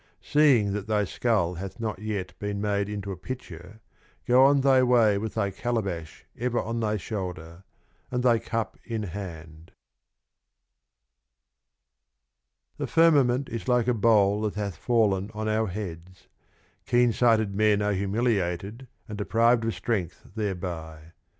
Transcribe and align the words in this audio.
Seeing 0.23 0.73
that 0.73 0.87
thy 0.87 1.03
Skull 1.03 1.53
hath 1.53 1.79
not 1.79 1.99
yet 1.99 2.33
been 2.39 2.59
made 2.59 2.89
into 2.89 3.11
a 3.11 3.15
Pitcher, 3.15 3.81
go 4.25 4.43
on 4.45 4.61
thy 4.61 4.81
Way 4.81 5.19
with 5.19 5.35
thy 5.35 5.51
Calabash 5.51 6.25
ever 6.35 6.59
on 6.59 6.79
thy 6.79 6.97
Shoulder, 6.97 7.65
and 8.09 8.23
thy 8.23 8.39
Cup 8.39 8.79
in 8.83 9.03
Hand. 9.03 9.65
(3^ 9.65 9.67
J 9.67 9.71
The 12.79 12.87
Firmament 12.87 13.49
is 13.49 13.67
like 13.67 13.87
a 13.87 13.93
Bowl 13.93 14.41
that 14.41 14.55
hath 14.55 14.75
Fallen 14.75 15.29
on 15.35 15.47
our 15.47 15.67
Heads: 15.67 16.27
keensighted 16.87 17.53
Men 17.53 17.83
are 17.83 17.93
humiliated 17.93 18.87
and 19.07 19.19
deprived 19.19 19.65
of 19.65 19.75
Strength 19.75 20.31
there 20.35 20.55
by. 20.55 21.11